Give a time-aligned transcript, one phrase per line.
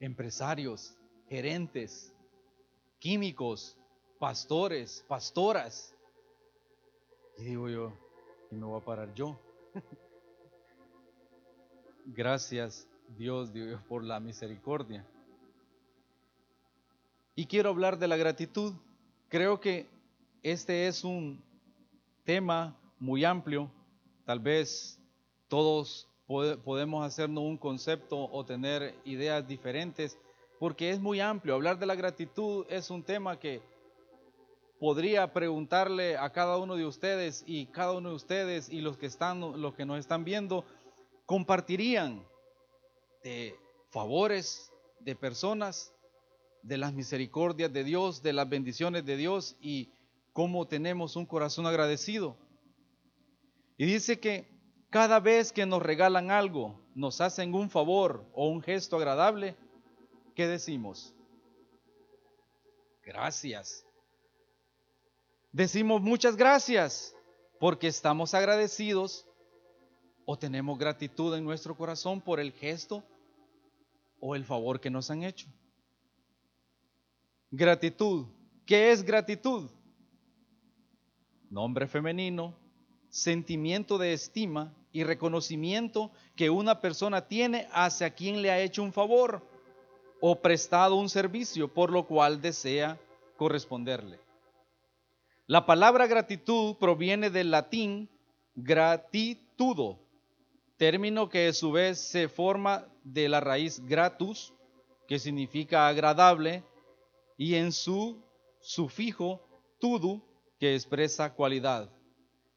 [0.00, 0.96] empresarios,
[1.28, 2.12] gerentes,
[2.98, 3.76] químicos,
[4.18, 5.94] pastores, pastoras.
[7.38, 7.92] Y digo yo,
[8.50, 9.38] y me voy a parar yo.
[12.06, 15.06] Gracias Dios, Dios por la misericordia.
[17.36, 18.74] Y quiero hablar de la gratitud.
[19.28, 19.86] Creo que
[20.42, 21.42] este es un
[22.24, 23.70] tema muy amplio.
[24.24, 24.98] Tal vez
[25.48, 26.09] todos
[26.64, 30.16] podemos hacernos un concepto o tener ideas diferentes,
[30.60, 31.54] porque es muy amplio.
[31.54, 33.60] Hablar de la gratitud es un tema que
[34.78, 39.06] podría preguntarle a cada uno de ustedes y cada uno de ustedes y los que
[39.06, 40.64] están los que nos están viendo
[41.26, 42.24] compartirían
[43.24, 43.56] de
[43.90, 45.92] favores de personas,
[46.62, 49.90] de las misericordias de Dios, de las bendiciones de Dios y
[50.32, 52.36] cómo tenemos un corazón agradecido.
[53.76, 54.59] Y dice que
[54.90, 59.56] cada vez que nos regalan algo, nos hacen un favor o un gesto agradable,
[60.34, 61.14] ¿qué decimos?
[63.04, 63.86] Gracias.
[65.52, 67.14] Decimos muchas gracias
[67.60, 69.26] porque estamos agradecidos
[70.24, 73.04] o tenemos gratitud en nuestro corazón por el gesto
[74.18, 75.48] o el favor que nos han hecho.
[77.50, 78.26] Gratitud.
[78.66, 79.70] ¿Qué es gratitud?
[81.48, 82.54] Nombre femenino,
[83.08, 88.92] sentimiento de estima y reconocimiento que una persona tiene hacia quien le ha hecho un
[88.92, 89.42] favor
[90.20, 92.98] o prestado un servicio por lo cual desea
[93.36, 94.18] corresponderle.
[95.46, 98.08] La palabra gratitud proviene del latín
[98.54, 99.98] gratitudo,
[100.76, 104.52] término que a su vez se forma de la raíz gratus,
[105.08, 106.62] que significa agradable,
[107.36, 108.22] y en su
[108.60, 109.40] sufijo
[109.80, 110.22] tudu,
[110.58, 111.90] que expresa cualidad.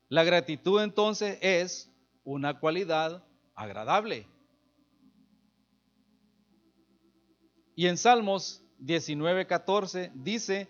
[0.10, 1.90] La gratitud entonces es
[2.24, 3.24] una cualidad
[3.56, 4.28] agradable.
[7.76, 10.70] Y en Salmos 19:14 dice,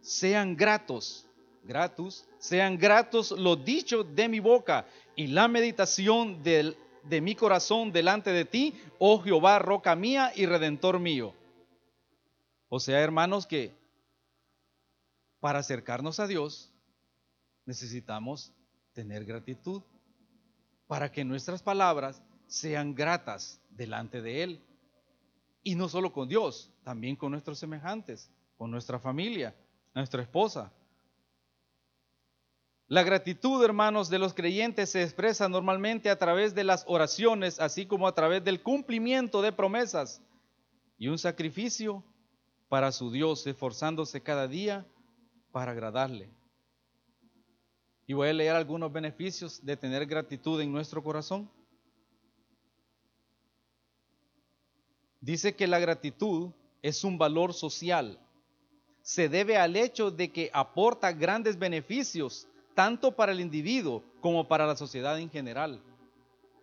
[0.00, 1.26] sean gratos,
[1.64, 7.92] gratus, sean gratos los dichos de mi boca y la meditación del de mi corazón
[7.92, 11.34] delante de ti, oh Jehová, roca mía y redentor mío.
[12.68, 13.74] O sea, hermanos, que
[15.40, 16.72] para acercarnos a Dios
[17.66, 18.52] necesitamos
[18.92, 19.82] tener gratitud
[20.92, 24.60] para que nuestras palabras sean gratas delante de Él.
[25.62, 29.56] Y no solo con Dios, también con nuestros semejantes, con nuestra familia,
[29.94, 30.70] nuestra esposa,
[32.88, 37.86] la gratitud, hermanos, de los creyentes se expresa normalmente a través de las oraciones, así
[37.86, 40.20] como a través del cumplimiento de promesas
[40.98, 42.04] y un sacrificio
[42.68, 44.84] para su Dios, esforzándose cada día
[45.52, 46.28] para agradarle.
[48.06, 51.48] Y voy a leer algunos beneficios de tener gratitud en nuestro corazón.
[55.20, 56.50] Dice que la gratitud
[56.82, 58.18] es un valor social.
[59.02, 64.66] Se debe al hecho de que aporta grandes beneficios tanto para el individuo como para
[64.66, 65.80] la sociedad en general.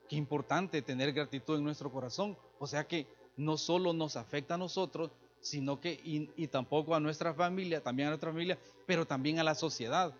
[0.10, 2.38] Qué importante tener gratitud en nuestro corazón.
[2.58, 3.08] O sea que
[3.38, 8.12] no solo nos afecta a nosotros, sino que y, tampoco a nuestra familia, también a
[8.12, 10.14] nuestra familia, pero también a la sociedad.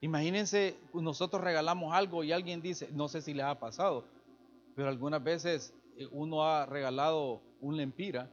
[0.00, 4.04] Imagínense, nosotros regalamos algo y alguien dice, no sé si le ha pasado,
[4.74, 8.30] pero algunas veces eh, uno ha regalado un lempira,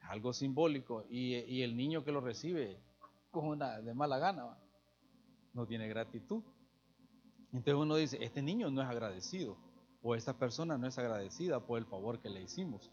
[0.00, 2.78] algo simbólico, y, y el niño que lo recibe
[3.30, 4.56] con una de mala gana
[5.52, 6.42] no tiene gratitud.
[7.52, 9.56] Entonces uno dice, este niño no es agradecido
[10.02, 12.90] o esta persona no es agradecida por el favor que le hicimos.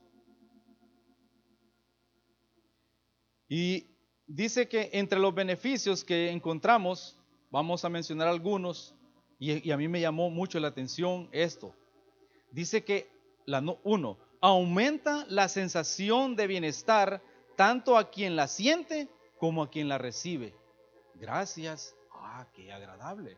[3.47, 3.88] Y
[4.25, 7.17] dice que entre los beneficios que encontramos,
[7.55, 8.93] vamos a mencionar algunos,
[9.39, 11.73] y, a mí me llamó mucho la atención esto.
[12.51, 13.09] Dice que,
[13.85, 17.23] uno, aumenta la sensación de bienestar
[17.55, 19.07] tanto a quien la siente
[19.38, 20.53] como a quien la recibe.
[21.13, 23.38] Gracias ah, qué agradable,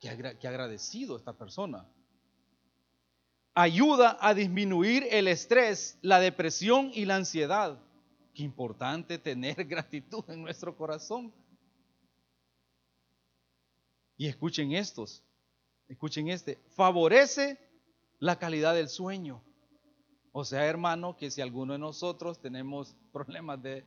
[0.00, 0.08] qué,
[0.48, 1.88] agradecido esta persona.
[3.54, 7.78] Ayuda a disminuir el estrés, la depresión y la ansiedad.
[8.34, 11.32] Qué importante tener gratitud en nuestro corazón.
[14.16, 15.24] Y escuchen estos,
[15.88, 17.58] escuchen este, favorece
[18.18, 19.42] la calidad del sueño.
[20.32, 23.84] O sea, hermano, que si alguno de nosotros tenemos problemas de,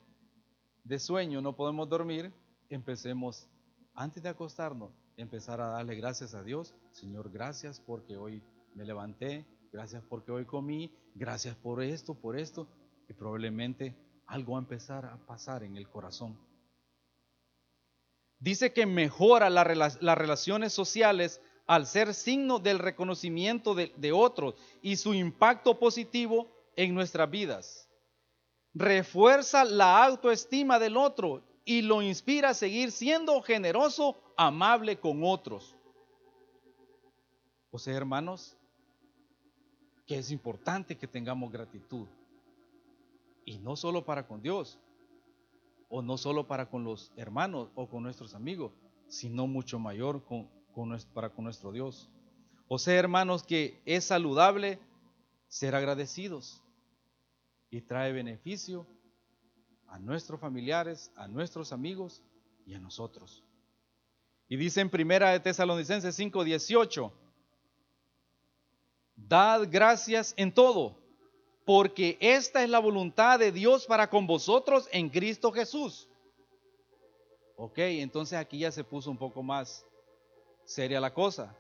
[0.84, 2.32] de sueño, no podemos dormir,
[2.70, 3.48] empecemos
[3.94, 6.74] antes de acostarnos, empezar a darle gracias a Dios.
[6.92, 8.42] Señor, gracias porque hoy
[8.76, 12.68] me levanté, gracias porque hoy comí, gracias por esto, por esto.
[13.10, 13.96] Y probablemente
[14.28, 16.38] algo va a empezar a pasar en el corazón.
[18.40, 19.66] Dice que mejora las
[20.18, 26.94] relaciones sociales al ser signo del reconocimiento de, de otros y su impacto positivo en
[26.94, 27.90] nuestras vidas.
[28.74, 35.76] refuerza la autoestima del otro y lo inspira a seguir siendo generoso, amable con otros.
[37.72, 38.56] O sea, hermanos,
[40.06, 42.08] que es importante que tengamos gratitud.
[43.44, 44.80] Y no solo para con Dios,
[45.90, 48.74] o no solo para con los hermanos o con nuestros amigos,
[49.08, 50.24] sino mucho mayor
[51.14, 52.10] para con nuestro Dios.
[52.68, 54.80] O sea, hermanos, que es saludable
[55.48, 56.62] ser agradecidos
[57.70, 58.86] y trae beneficio
[59.88, 62.22] a nuestros familiares, a nuestros amigos
[62.66, 63.44] y a nosotros.
[64.50, 67.12] Y dice en primera de Tesalonicenses 5:18,
[69.16, 70.98] dad gracias en todo,
[71.68, 76.08] porque esta es la voluntad de Dios para con vosotros en Cristo Jesús.
[77.58, 79.86] Ok, entonces aquí ya se puso un poco más
[80.64, 81.54] seria la cosa.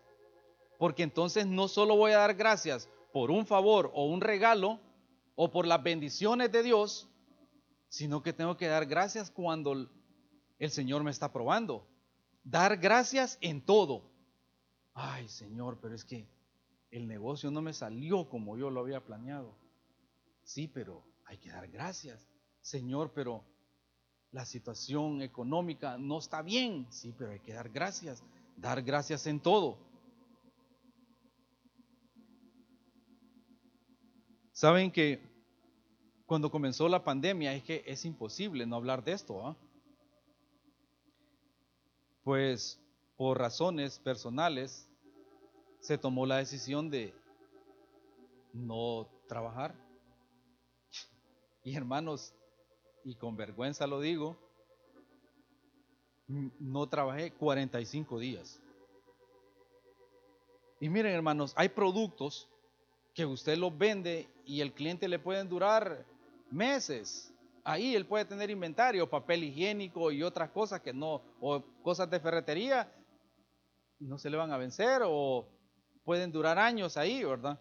[0.79, 4.79] Porque entonces no solo voy a dar gracias por un favor o un regalo
[5.35, 7.09] o por las bendiciones de Dios,
[7.89, 9.89] sino que tengo que dar gracias cuando
[10.57, 11.85] el Señor me está probando.
[12.45, 14.03] Dar gracias en todo.
[14.93, 16.29] Ay, Señor, pero es que
[16.91, 19.66] el negocio no me salió como yo lo había planeado.
[20.47, 22.25] Sí, pero hay que dar gracias.
[22.61, 23.43] Señor, pero
[24.31, 26.87] la situación económica no está bien.
[26.89, 28.23] Sí, pero hay que dar gracias.
[28.55, 29.77] Dar gracias en todo.
[34.53, 35.21] Saben que
[36.25, 39.45] cuando comenzó la pandemia es que es imposible no hablar de esto.
[39.45, 39.57] ¿ah?
[42.23, 42.79] Pues
[43.17, 44.89] por razones personales
[45.81, 47.13] se tomó la decisión de
[48.53, 49.86] no trabajar
[51.67, 52.33] y hermanos,
[53.03, 54.37] y con vergüenza lo digo,
[56.27, 58.61] no trabajé 45 días.
[60.79, 62.47] Y miren hermanos, hay productos
[63.13, 66.05] que usted los vende y el cliente le pueden durar
[66.49, 67.33] meses.
[67.65, 72.21] Ahí él puede tener inventario, papel higiénico y otras cosas que no, o cosas de
[72.21, 72.89] ferretería,
[73.99, 75.45] no se le van a vencer o
[76.05, 77.59] pueden durar años ahí, ¿verdad?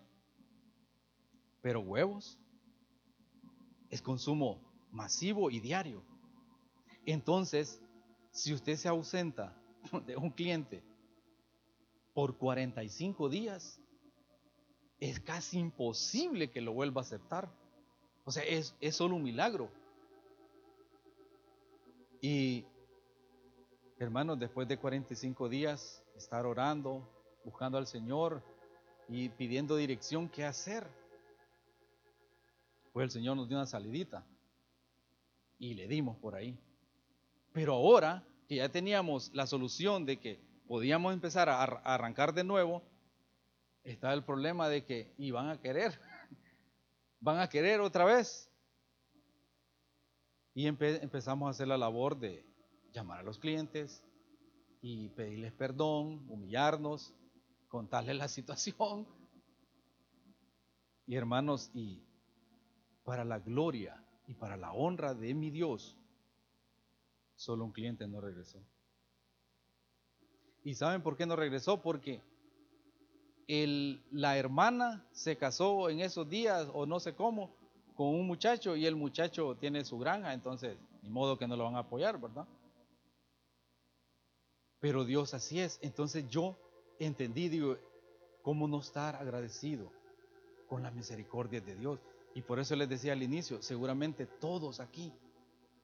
[1.60, 2.38] Pero huevos,
[3.96, 4.60] es consumo
[4.92, 6.02] masivo y diario.
[7.06, 7.80] Entonces,
[8.30, 9.56] si usted se ausenta
[10.06, 10.84] de un cliente
[12.12, 13.80] por 45 días,
[15.00, 17.50] es casi imposible que lo vuelva a aceptar.
[18.24, 19.70] O sea, es, es solo un milagro.
[22.20, 22.66] Y,
[23.98, 27.08] hermanos, después de 45 días, estar orando,
[27.44, 28.42] buscando al Señor
[29.08, 30.86] y pidiendo dirección, ¿qué hacer?
[32.96, 34.24] Pues el Señor nos dio una salidita
[35.58, 36.58] y le dimos por ahí.
[37.52, 42.82] Pero ahora que ya teníamos la solución de que podíamos empezar a, arrancar de nuevo,
[43.84, 46.00] está el problema de que iban a querer,
[47.20, 48.50] van a querer otra vez.
[50.54, 52.46] Y empezamos a hacer la labor de
[52.94, 54.02] llamar a los clientes
[54.80, 57.12] y pedirles perdón, humillarnos,
[57.68, 59.06] contarles la situación.
[61.06, 62.02] Y hermanos, y
[63.06, 65.96] para la gloria y para la honra de mi Dios,
[67.36, 68.58] solo un cliente no regresó.
[70.64, 71.80] ¿Y saben por qué no regresó?
[71.80, 72.20] Porque
[74.10, 77.54] la hermana se casó en esos días o no sé cómo
[77.94, 81.62] con un muchacho y el muchacho tiene su granja, entonces ni modo que no lo
[81.62, 82.48] van a apoyar, ¿verdad?
[84.80, 85.78] Pero Dios así es.
[85.80, 86.56] Entonces yo
[86.98, 87.76] entendí, digo,
[88.42, 89.92] cómo no estar agradecido
[90.68, 92.00] con la misericordia de Dios.
[92.36, 95.10] Y por eso les decía al inicio, seguramente todos aquí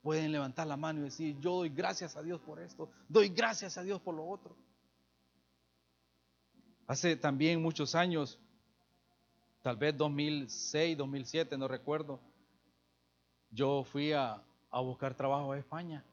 [0.02, 3.78] pueden levantar la mano y decir, yo doy gracias a Dios por esto, doy gracias
[3.78, 4.54] a Dios por lo otro.
[6.86, 8.38] Hace también muchos años,
[9.62, 12.20] tal vez 2006, 2007, no recuerdo,
[13.50, 16.04] yo fui a, buscar trabajo a España.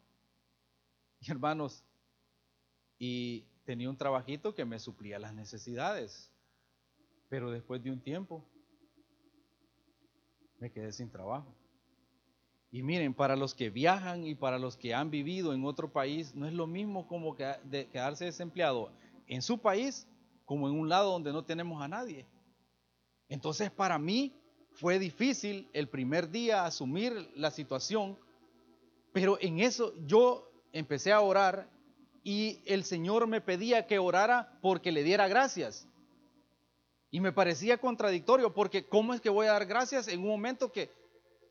[1.19, 1.84] Y hermanos,
[2.98, 6.31] y tenía un trabajito que me suplía las necesidades.
[7.27, 8.46] Pero después de un tiempo,
[10.60, 11.54] me quedé sin trabajo.
[12.72, 16.36] Y miren, para los que viajan y para los que han vivido en otro país,
[16.36, 18.92] no es lo mismo como quedarse desempleado
[19.28, 20.08] en su país
[20.46, 22.25] como en un lado donde no tenemos a nadie.
[23.28, 24.34] Entonces para mí
[24.72, 28.18] fue difícil el primer día asumir la situación,
[29.13, 31.70] pero en eso yo empecé a orar
[32.24, 35.88] y el Señor me pedía que orara porque le diera gracias.
[37.12, 40.72] Y me parecía contradictorio porque ¿cómo es que voy a dar gracias en un momento
[40.72, 40.92] que,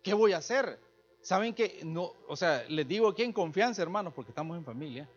[0.03, 0.79] ¿qué voy a hacer?
[1.21, 5.09] Saben que no, o sea, les digo aquí en confianza, hermanos, porque estamos en familia.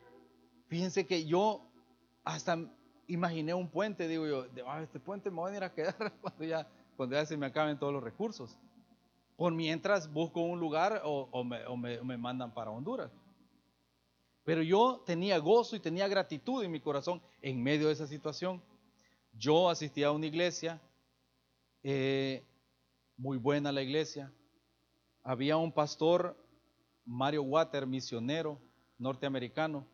[0.67, 1.61] Fíjense que yo
[2.23, 2.57] hasta
[3.07, 6.13] imaginé un puente, digo yo, de, ah, este puente me va a venir a quedar
[6.21, 8.57] cuando ya, cuando ya se me acaben todos los recursos.
[9.35, 13.11] Por mientras busco un lugar o, me, mandan para Honduras.
[14.43, 18.61] Pero yo tenía gozo y tenía gratitud en mi corazón en medio de esa situación.
[19.33, 20.81] Yo asistía a una iglesia,
[21.83, 22.43] eh,
[23.17, 24.31] muy buena la iglesia.
[25.23, 26.35] Había un pastor,
[27.05, 28.59] Mario Water, misionero
[28.97, 29.85] norteamericano.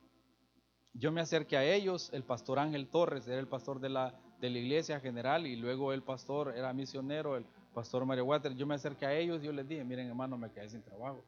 [0.94, 4.50] Yo me acerqué a ellos, el pastor Ángel Torres era el pastor de la, de
[4.50, 8.56] la iglesia general y luego el pastor era misionero, el pastor Mario Water.
[8.56, 11.24] Yo me acerqué a ellos y yo les dije, miren hermano, me quedé sin trabajo.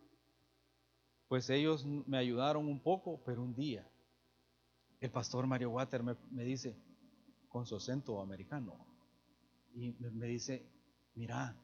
[1.28, 3.88] Pues ellos me ayudaron un poco, pero un día
[5.00, 6.76] el pastor Mario Water me, dice,
[7.50, 8.86] con su acento americano,
[9.74, 10.66] y me, dice,
[11.16, 11.56] mira,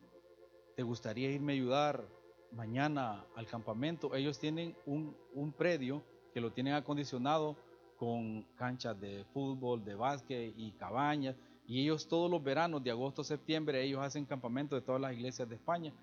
[0.76, 2.08] ¿te gustaría irme a ayudar
[2.52, 4.14] mañana al campamento?
[4.16, 7.58] Ellos tienen un, un predio que lo tienen acondicionado
[7.98, 11.36] con canchas de fútbol, de básquet y cabañas.
[11.68, 15.14] Y ellos todos los veranos, de agosto a septiembre, ellos hacen campamento de todas las
[15.14, 15.94] iglesias de España.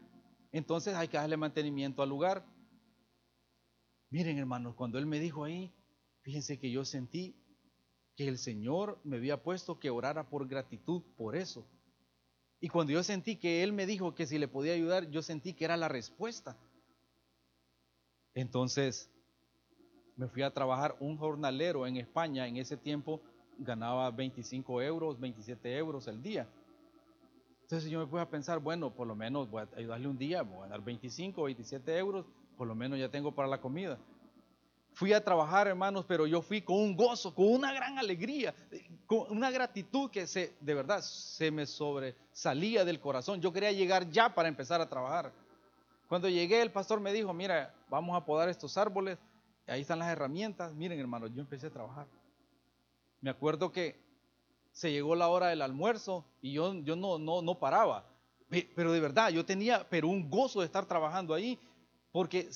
[0.51, 2.45] Entonces hay que darle mantenimiento al lugar.
[4.11, 5.73] Miren hermanos, cuando él me dijo ahí,
[6.23, 7.37] fíjense que yo sentí
[8.17, 11.67] que el Señor me había puesto que orara por gratitud por eso.
[12.61, 15.55] Y cuando yo sentí que Él me dijo que si le podía ayudar, yo sentí
[15.55, 16.57] que era la respuesta.
[18.35, 19.11] Entonces
[20.17, 22.47] me fui a trabajar un jornalero en España.
[22.47, 23.21] En ese tiempo
[23.59, 26.49] ganaba 25 euros, 27 euros al día.
[27.63, 30.43] Entonces yo me puse a pensar, bueno, por lo menos voy a ayudarle un día,
[30.43, 32.27] voy a ganar 25, 27 euros,
[32.57, 33.99] por lo menos ya tengo para la comida.
[34.95, 38.55] Fui a trabajar, hermanos, pero yo fui con un gozo, con una gran alegría,
[39.07, 43.41] con una gratitud que se, de verdad se me sobresalía del corazón.
[43.41, 45.33] Yo quería llegar ya para empezar a trabajar.
[46.09, 49.19] Cuando llegué, el pastor me dijo, mira, vamos a podar estos árboles,
[49.67, 50.75] ahí están las herramientas.
[50.75, 52.07] Miren, hermanos, yo empecé a trabajar.
[53.23, 53.99] Me acuerdo que
[54.73, 58.05] se llegó la hora del almuerzo y yo, yo no, no, no paraba.
[58.51, 61.59] Pero de verdad, yo tenía pero un gozo de estar trabajando ahí,
[62.11, 62.51] porque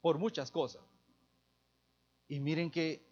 [0.00, 0.82] por muchas cosas.
[2.32, 3.06] Y miren que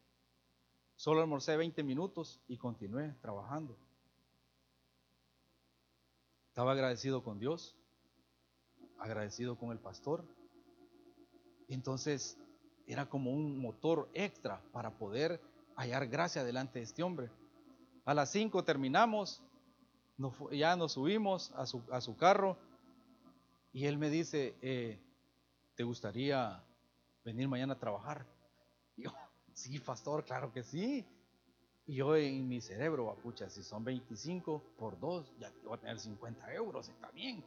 [0.96, 3.76] solo almorcé 20 minutos y continué trabajando.
[6.48, 7.76] Estaba agradecido con Dios,
[8.98, 10.24] agradecido con el pastor.
[11.68, 12.38] Entonces
[12.86, 15.38] era como un motor extra para poder
[15.76, 17.30] hallar gracia delante de este hombre.
[18.06, 19.42] A las 5 terminamos,
[20.50, 22.56] ya nos subimos a su, carro
[23.70, 24.98] y él me dice, eh,
[25.74, 26.64] ¿te gustaría
[27.22, 28.39] venir mañana a trabajar?
[29.00, 29.10] Yo,
[29.52, 31.06] sí, pastor, claro que sí.
[31.86, 35.98] Y yo en mi cerebro, pucha, si son 25 por 2, ya voy a tener
[35.98, 37.44] 50 euros, está bien.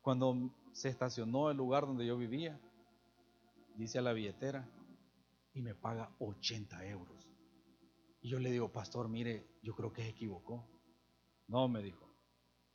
[0.00, 2.58] Cuando se estacionó el lugar donde yo vivía,
[3.76, 4.68] dice a la billetera,
[5.54, 7.28] y me paga 80 euros.
[8.20, 10.64] Y yo le digo, pastor, mire, yo creo que se equivocó.
[11.48, 12.08] No, me dijo,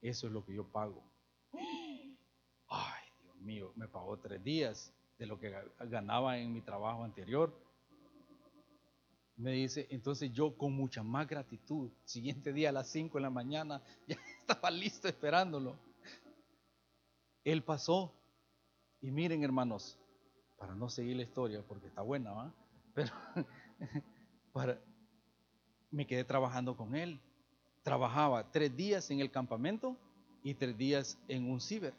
[0.01, 1.03] eso es lo que yo pago.
[2.67, 7.53] Ay, Dios mío, me pagó tres días de lo que ganaba en mi trabajo anterior.
[9.35, 13.29] Me dice, entonces yo con mucha más gratitud, siguiente día a las 5 de la
[13.29, 15.75] mañana, ya estaba listo esperándolo.
[17.43, 18.13] Él pasó
[19.01, 19.97] y miren hermanos,
[20.57, 22.53] para no seguir la historia, porque está buena, ¿va?
[22.93, 23.11] Pero
[24.53, 24.79] para,
[25.91, 27.19] me quedé trabajando con él.
[27.83, 29.95] Trabajaba tres días en el campamento
[30.43, 31.93] y tres días en un ciber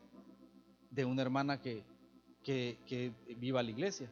[0.91, 1.85] de una hermana que
[2.87, 4.11] que, viva la iglesia.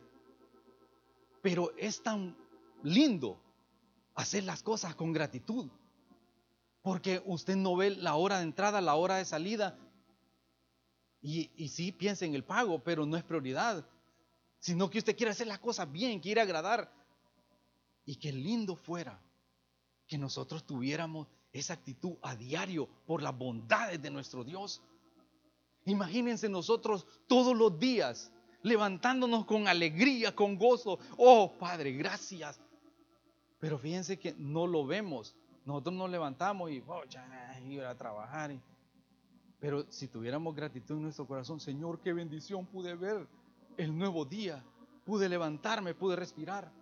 [1.42, 2.36] Pero es tan
[2.82, 3.40] lindo
[4.14, 5.70] hacer las cosas con gratitud.
[6.82, 9.78] Porque usted no ve la hora de entrada, la hora de salida.
[11.22, 13.88] Y, y sí piensa en el pago, pero no es prioridad.
[14.58, 16.92] Sino que usted quiere hacer las cosas bien, quiere agradar.
[18.04, 19.20] Y qué lindo fuera
[20.06, 24.82] que nosotros tuviéramos esa actitud a diario por las bondades de nuestro Dios.
[25.86, 30.98] Imagínense nosotros todos los días levantándonos con alegría, con gozo.
[31.16, 32.60] Oh, Padre, gracias.
[33.60, 35.36] Pero fíjense que no lo vemos.
[35.64, 37.24] Nosotros nos levantamos y, oh, ya,
[37.88, 38.52] a trabajar.
[39.60, 43.26] Pero si tuviéramos gratitud en nuestro corazón, Señor, qué bendición pude ver
[43.76, 44.64] el nuevo día.
[45.04, 46.72] Pude levantarme, pude respirar.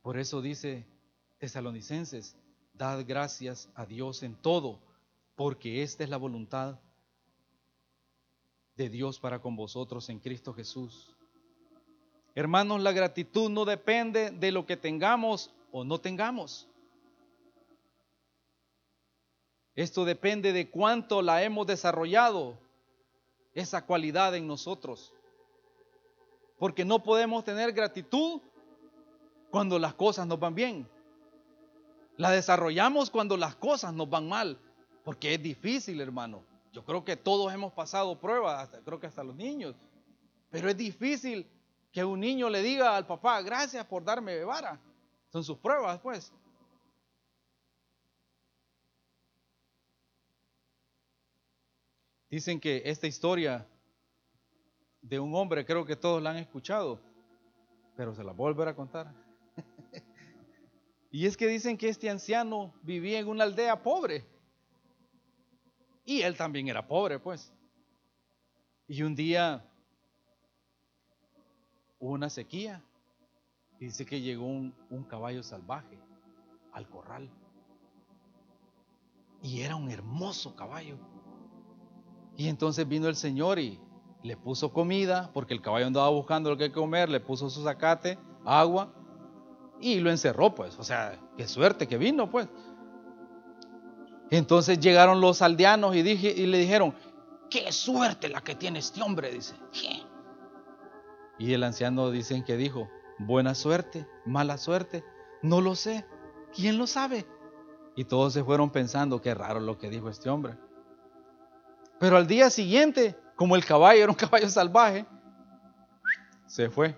[0.00, 0.86] Por eso dice
[1.38, 2.36] Tesalonicenses,
[2.72, 4.80] dad gracias a Dios en todo
[5.40, 6.78] porque esta es la voluntad
[8.76, 11.16] de Dios para con vosotros en Cristo Jesús.
[12.34, 16.68] Hermanos, la gratitud no depende de lo que tengamos o no tengamos.
[19.74, 22.58] Esto depende de cuánto la hemos desarrollado,
[23.54, 25.14] esa cualidad en nosotros.
[26.58, 28.42] Porque no podemos tener gratitud
[29.50, 30.86] cuando las cosas nos van bien.
[32.18, 34.58] La desarrollamos cuando las cosas nos van mal.
[35.04, 36.44] Porque es difícil, hermano.
[36.72, 39.74] Yo creo que todos hemos pasado pruebas, hasta, creo que hasta los niños.
[40.50, 41.46] Pero es difícil
[41.92, 44.80] que un niño le diga al papá, gracias por darme vara.
[45.32, 46.32] Son sus pruebas, pues.
[52.28, 53.66] Dicen que esta historia
[55.02, 57.00] de un hombre, creo que todos la han escuchado,
[57.96, 59.12] pero se la voy a volver a contar.
[61.10, 64.24] y es que dicen que este anciano vivía en una aldea pobre.
[66.10, 67.52] Y él también era pobre, pues.
[68.88, 69.64] Y un día
[72.00, 72.82] hubo una sequía.
[73.78, 74.74] Y dice que llegó un,
[75.08, 76.00] caballo salvaje
[76.72, 77.30] al corral.
[79.40, 80.96] Y era un hermoso caballo.
[82.36, 83.78] Y entonces vino el Señor y
[84.24, 88.18] le puso comida, porque el caballo andaba buscando lo que comer, le puso su zacate,
[88.44, 88.92] agua,
[89.80, 90.76] y lo encerró, pues.
[90.76, 92.48] O sea, qué suerte que vino, pues.
[94.30, 96.94] Entonces llegaron los aldeanos y, dije, y le dijeron,
[97.50, 99.54] qué suerte la que tiene este hombre, dice.
[101.38, 105.04] Y el anciano dicen que dijo, buena suerte, mala suerte,
[105.42, 106.06] no lo sé,
[106.54, 107.26] ¿quién lo sabe?
[107.96, 110.56] Y todos se fueron pensando, qué raro lo que dijo este hombre.
[111.98, 115.04] Pero al día siguiente, como el caballo era un caballo salvaje,
[116.46, 116.94] se fue.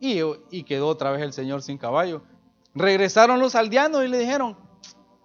[0.00, 0.20] Y,
[0.50, 2.22] y quedó otra vez el Señor sin caballo.
[2.74, 4.56] Regresaron los aldeanos y le dijeron,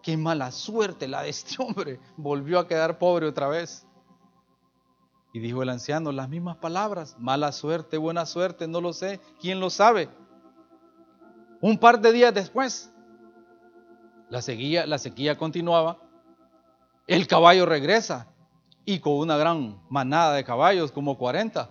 [0.09, 1.99] qué mala suerte la de este hombre.
[2.17, 3.85] Volvió a quedar pobre otra vez.
[5.33, 9.59] Y dijo el anciano las mismas palabras, mala suerte, buena suerte, no lo sé, ¿quién
[9.59, 10.09] lo sabe?
[11.61, 12.91] Un par de días después,
[14.29, 15.99] la sequía, la sequía continuaba,
[17.05, 18.33] el caballo regresa
[18.85, 21.69] y con una gran manada de caballos, como 40.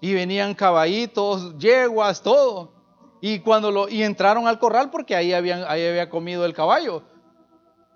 [0.00, 2.72] Y venían caballitos, yeguas, todo.
[3.20, 7.04] Y cuando lo y entraron al corral porque ahí habían ahí había comido el caballo.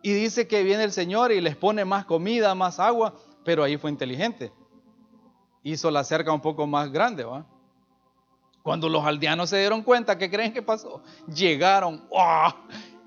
[0.05, 3.79] Y dice que viene el Señor y les pone más comida, más agua, pero ahí
[3.79, 4.53] fue inteligente.
[5.63, 7.47] Hizo la cerca un poco más grande, ¿va?
[8.63, 11.03] Cuando los aldeanos se dieron cuenta, ¿qué creen que pasó?
[11.27, 12.07] Llegaron,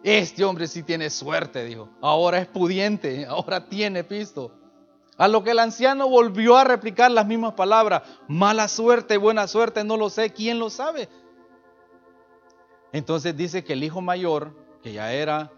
[0.01, 1.87] Este hombre sí tiene suerte, dijo.
[2.01, 4.51] Ahora es pudiente, ahora tiene pisto.
[5.19, 8.01] A lo que el anciano volvió a replicar las mismas palabras.
[8.27, 10.33] Mala suerte, buena suerte, no lo sé.
[10.33, 11.09] ¿Quién lo sabe?
[12.91, 15.51] Entonces dice que el hijo mayor, que ya era,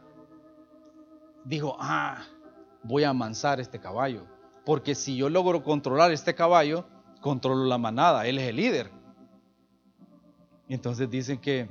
[1.49, 2.23] dijo, ah,
[2.83, 4.23] voy a amansar este caballo.
[4.65, 6.85] Porque si yo logro controlar este caballo,
[7.21, 8.27] controlo la manada.
[8.27, 8.91] Él es el líder.
[10.67, 11.67] Entonces dicen que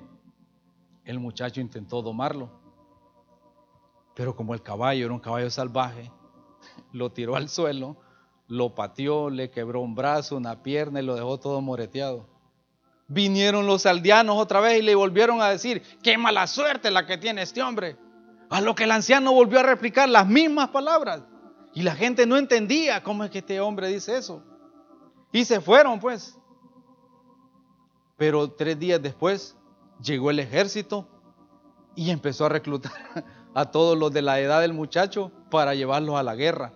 [1.04, 2.50] el muchacho intentó domarlo.
[4.16, 6.10] Pero como el caballo era un caballo salvaje,
[6.92, 7.96] lo tiró al suelo,
[8.48, 12.26] lo pateó, le quebró un brazo, una pierna y lo dejó todo moreteado.
[13.06, 17.16] Vinieron los aldeanos otra vez y le volvieron a decir, qué mala suerte la que
[17.16, 17.96] tiene este hombre.
[18.50, 21.22] A lo que el anciano volvió a replicar las mismas palabras.
[21.74, 24.42] Y la gente no entendía cómo es que este hombre dice eso.
[25.32, 26.38] Y se fueron pues.
[28.16, 29.56] Pero tres días después
[30.02, 31.06] llegó el ejército
[31.94, 32.92] y empezó a reclutar
[33.54, 36.72] a todos los de la edad del muchacho para llevarlos a la guerra.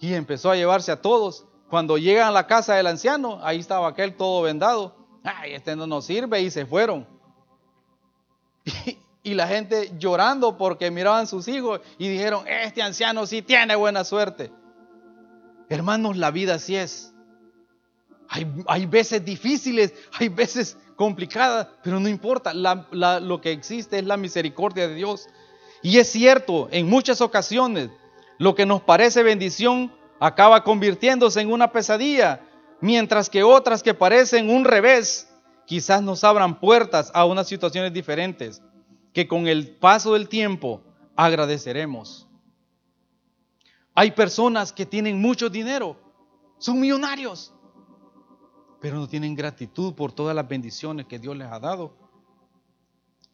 [0.00, 1.46] Y empezó a llevarse a todos.
[1.70, 4.96] Cuando llegan a la casa del anciano, ahí estaba aquel todo vendado.
[5.22, 7.06] Ay, este no nos sirve y se fueron.
[9.24, 14.50] la gente llorando porque miraban sus hijos y dijeron, este anciano sí tiene buena suerte.
[15.68, 17.14] Hermanos, la vida así es.
[18.28, 24.16] Hay, hay veces difíciles, hay veces complicada, pero no importa, lo que existe es la
[24.16, 25.28] misericordia de Dios.
[25.82, 27.90] Y es cierto, en muchas ocasiones,
[28.38, 32.40] lo que nos parece bendición acaba convirtiéndose en una pesadilla,
[32.80, 35.28] mientras que otras que parecen un revés,
[35.66, 38.62] quizás nos abran puertas a unas situaciones diferentes,
[39.12, 40.82] que con el paso del tiempo
[41.16, 42.28] agradeceremos.
[43.94, 45.96] Hay personas que tienen mucho dinero,
[46.58, 47.52] son millonarios,
[48.80, 51.94] pero no tienen gratitud por todas las bendiciones que Dios les ha dado.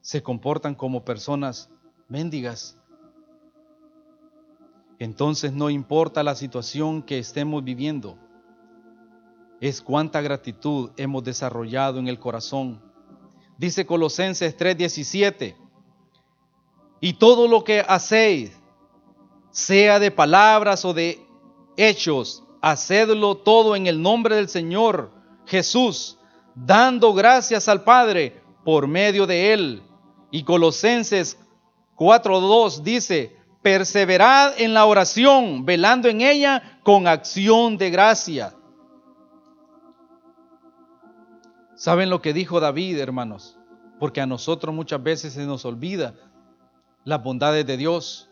[0.01, 1.71] Se comportan como personas
[2.09, 2.77] mendigas.
[4.99, 8.19] Entonces no importa la situación que estemos viviendo,
[9.61, 12.81] es cuánta gratitud hemos desarrollado en el corazón.
[13.57, 15.68] Dice Colosenses 3:17,
[17.01, 18.59] y todo lo que hacéis,
[19.51, 21.21] sea de palabras o de
[21.77, 25.11] hechos, hacedlo todo en el nombre del Señor
[25.47, 26.19] Jesús,
[26.55, 29.83] dando gracias al Padre por medio de él.
[30.31, 31.39] Y Colosenses
[31.97, 38.55] 4.2 dice, perseverad en la oración, velando en ella con acción de gracia.
[41.75, 43.57] ¿Saben lo que dijo David, hermanos?
[44.01, 46.15] Porque a nosotros muchas veces se nos olvida
[47.09, 48.29] las bondades de Dios.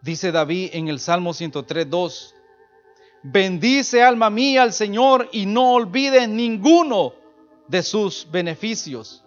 [0.00, 2.34] Dice David en el Salmo 103, 2.
[3.22, 7.12] Bendice alma mía al Señor y no olvides ninguno
[7.68, 9.22] de sus beneficios.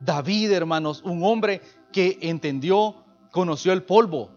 [0.00, 1.60] David, hermanos, un hombre
[1.92, 4.30] que entendió, conoció el polvo,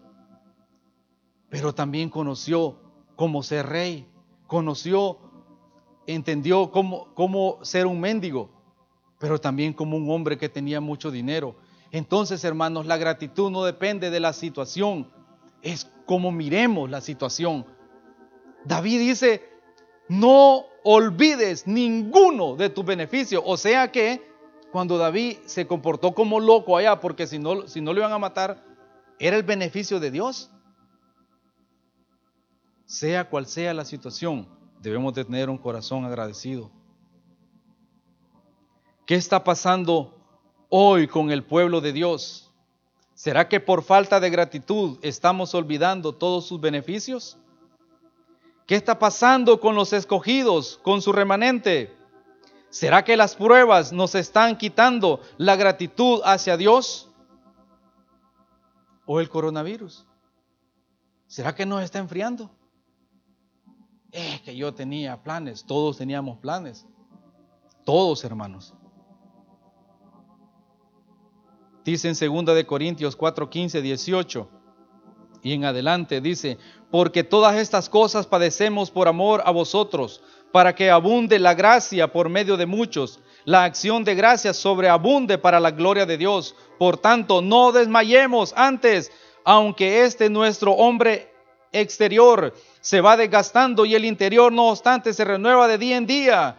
[1.50, 2.78] pero también conoció
[3.16, 4.06] cómo ser rey,
[4.46, 5.18] conoció,
[6.06, 8.48] entendió cómo, cómo ser un mendigo,
[9.18, 11.56] pero también como un hombre que tenía mucho dinero.
[11.90, 15.10] Entonces, hermanos, la gratitud no depende de la situación,
[15.62, 17.66] es como miremos la situación.
[18.64, 19.48] David dice,
[20.08, 23.42] no olvides ninguno de tus beneficios.
[23.44, 24.26] O sea que
[24.72, 28.18] cuando David se comportó como loco allá, porque si no, si no le iban a
[28.18, 28.64] matar,
[29.18, 30.50] era el beneficio de Dios.
[32.84, 34.48] Sea cual sea la situación,
[34.80, 36.70] debemos de tener un corazón agradecido.
[39.06, 40.17] ¿Qué está pasando
[40.68, 42.50] hoy con el pueblo de Dios?
[43.14, 47.36] ¿Será que por falta de gratitud estamos olvidando todos sus beneficios?
[48.66, 51.96] ¿Qué está pasando con los escogidos, con su remanente?
[52.70, 57.10] ¿Será que las pruebas nos están quitando la gratitud hacia Dios?
[59.06, 60.06] ¿O el coronavirus?
[61.26, 62.50] ¿Será que nos está enfriando?
[64.12, 66.86] Es que yo tenía planes, todos teníamos planes,
[67.84, 68.74] todos hermanos.
[71.88, 74.48] Dice en 2 de Corintios 4, 15, 18
[75.42, 76.58] y en adelante dice,
[76.90, 80.20] porque todas estas cosas padecemos por amor a vosotros,
[80.52, 85.60] para que abunde la gracia por medio de muchos, la acción de gracia sobreabunde para
[85.60, 86.54] la gloria de Dios.
[86.78, 89.10] Por tanto, no desmayemos antes,
[89.42, 91.32] aunque este nuestro hombre
[91.72, 96.58] exterior se va desgastando y el interior no obstante se renueva de día en día,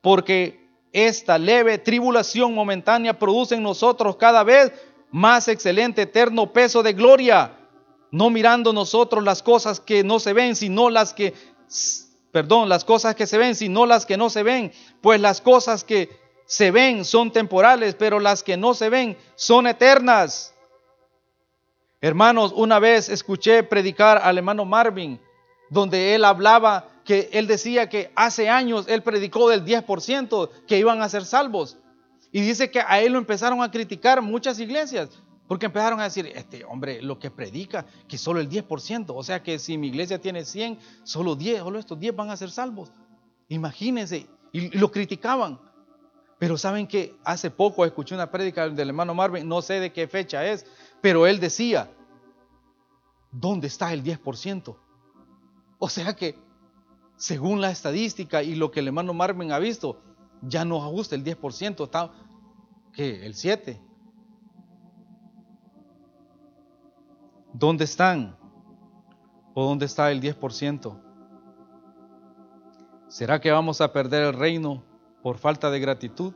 [0.00, 0.63] porque
[0.94, 4.72] esta leve tribulación momentánea produce en nosotros cada vez
[5.10, 7.58] más excelente eterno peso de gloria
[8.14, 11.34] no mirando nosotros las cosas que no se ven, sino las que,
[12.30, 15.82] perdón, las cosas que se ven, sino las que no se ven, pues las cosas
[15.82, 20.54] que se ven son temporales, pero las que no se ven son eternas.
[22.00, 25.20] Hermanos, una vez escuché predicar al hermano Marvin,
[25.68, 31.02] donde él hablaba que él decía que hace años él predicó del 10% que iban
[31.02, 31.78] a ser salvos.
[32.32, 35.10] Y dice que a él lo empezaron a criticar muchas iglesias.
[35.46, 39.42] Porque empezaron a decir, este hombre lo que predica, que solo el 10%, o sea
[39.42, 42.92] que si mi iglesia tiene 100, solo 10, solo estos 10 van a ser salvos.
[43.48, 45.60] Imagínense, y, lo criticaban.
[46.38, 50.08] Pero saben que hace poco escuché una prédica del hermano Marvin, no sé de qué
[50.08, 50.66] fecha es,
[51.02, 51.90] pero él decía,
[53.30, 54.76] ¿dónde está el 10%?
[55.78, 56.38] O sea que,
[57.16, 60.00] según la estadística y lo que el hermano Marvin ha visto,
[60.42, 62.10] ya no ajusta el 10%, está
[62.92, 63.80] que el 7,
[67.56, 68.36] ¿Dónde están?
[69.54, 71.00] ¿O dónde está el 10%?
[73.06, 74.82] ¿Será que vamos a perder el reino
[75.22, 76.34] por falta de gratitud?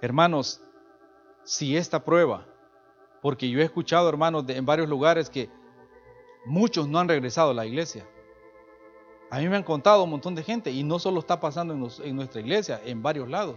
[0.00, 0.62] Hermanos,
[1.44, 2.46] si esta prueba,
[3.20, 5.50] porque yo he escuchado, hermanos, en varios lugares que
[6.46, 8.08] muchos no han regresado a la iglesia.
[9.30, 12.16] A mí me han contado un montón de gente y no solo está pasando en,
[12.16, 13.56] nuestra iglesia, en varios lados.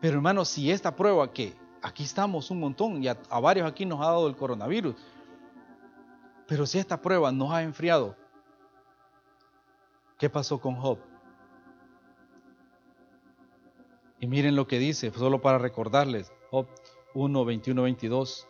[0.00, 4.00] Pero hermanos, si esta prueba que aquí estamos un montón y a, varios aquí nos
[4.00, 4.94] ha dado el coronavirus.
[6.46, 8.14] Pero si esta prueba nos ha enfriado,
[10.18, 10.98] ¿qué pasó con Job?
[14.20, 16.66] Y miren lo que dice, solo para recordarles, Job
[17.14, 18.48] 1, 21, 22.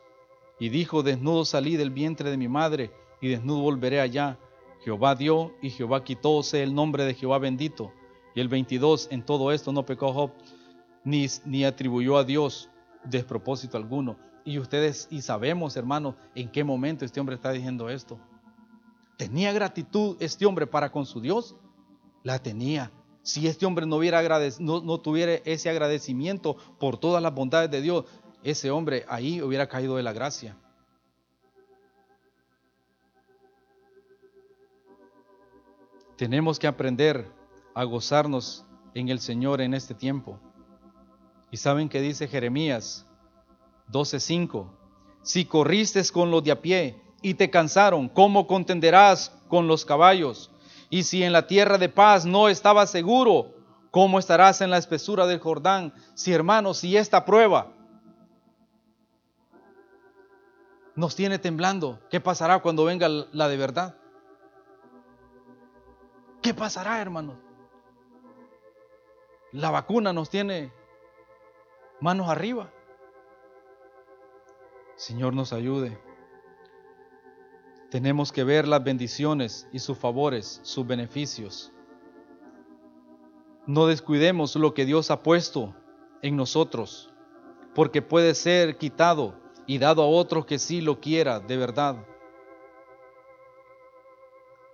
[0.59, 4.39] Y dijo, desnudo salí del vientre de mi madre y desnudo volveré allá.
[4.87, 7.93] Jehová dio y Jehová quitó, sea el nombre de Jehová bendito.
[8.37, 10.31] Y el 22, en todo esto no pecó Job,
[11.03, 12.71] ni, ni atribuyó a Dios
[13.03, 14.17] despropósito alguno.
[14.45, 18.17] Y ustedes, y sabemos, hermanos, en qué momento este hombre está diciendo esto.
[19.17, 21.57] ¿Tenía gratitud este hombre para con su Dios?
[22.23, 22.93] La tenía.
[23.23, 24.23] Si este hombre no, hubiera
[24.61, 28.05] no, no tuviera ese agradecimiento por todas las bondades de Dios,
[28.45, 30.57] ese hombre ahí hubiera caído de la gracia.
[36.17, 37.31] Tenemos que aprender
[37.75, 40.41] a gozarnos en el Señor en este tiempo.
[41.51, 43.07] Y saben que dice Jeremías
[43.93, 44.71] 12:5,
[45.23, 50.51] si corriste con los de a pie y te cansaron, ¿cómo contenderás con los caballos?
[50.89, 53.55] Y si en la tierra de paz no estabas seguro,
[53.91, 55.93] ¿cómo estarás en la espesura del Jordán?
[56.15, 57.73] Si hermanos, si esta prueba
[60.95, 63.97] nos tiene temblando, ¿qué pasará cuando venga la de verdad?
[66.47, 67.35] ¿Qué pasará, hermanos?
[69.51, 70.73] La vacuna nos tiene
[72.01, 72.73] manos arriba.
[74.95, 76.01] Señor nos ayude.
[77.91, 81.73] Tenemos que ver las bendiciones y sus favores, sus beneficios.
[83.67, 85.75] No descuidemos lo que Dios ha puesto
[86.23, 87.13] en nosotros,
[87.75, 89.35] porque puede ser quitado
[89.67, 91.97] y dado a otro que sí lo quiera de verdad.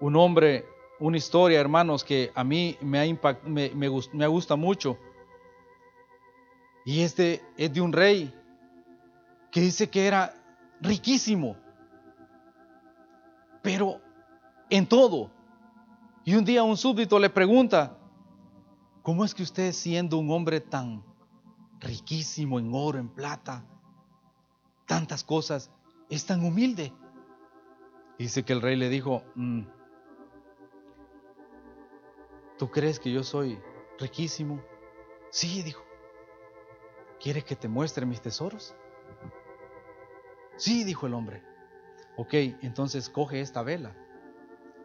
[0.01, 0.67] Un hombre,
[0.99, 4.99] una historia, hermanos, que a mí me, ha me, me gusta mucho.
[6.85, 8.33] Y este es de un rey
[9.51, 10.35] que dice que era
[10.81, 11.57] riquísimo,
[13.63, 14.01] pero
[14.71, 15.31] en todo.
[16.25, 17.99] Y un día un súbdito le pregunta,
[19.03, 21.05] ¿cómo es que usted siendo un hombre tan
[21.81, 23.65] riquísimo en oro, en plata,
[24.87, 25.71] tantas cosas,
[26.09, 26.93] es tan humilde?
[28.19, 29.63] Dice que el rey le dijo, mm,
[32.63, 33.61] ¿tú crees que yo soy
[33.99, 34.63] riquísimo?
[35.31, 35.83] Sí, dijo.
[37.19, 38.77] ¿Quieres que te muestre mis tesoros?
[40.55, 41.43] Sí, dijo el hombre.
[42.17, 43.97] Ok, entonces coge esta vela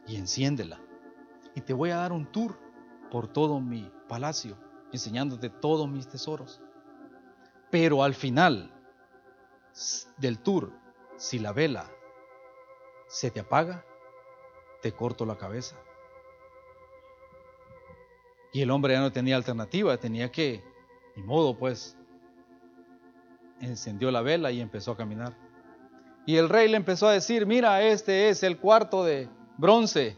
[0.07, 0.81] y enciéndela.
[1.53, 2.57] Y te voy a dar un tour
[3.11, 4.57] por todo mi palacio,
[4.91, 6.59] enseñándote todos mis tesoros.
[7.69, 8.73] Pero al final
[10.17, 10.73] del tour,
[11.17, 11.91] si la vela
[13.07, 13.85] se te apaga,
[14.81, 15.77] te corto la cabeza.
[18.57, 20.63] Y el hombre ya no tenía alternativa, tenía que,
[21.15, 21.95] ni modo, pues,
[23.61, 25.37] encendió la vela y empezó a caminar.
[26.25, 30.17] Y el rey le empezó a decir, mira, este es el cuarto de bronce.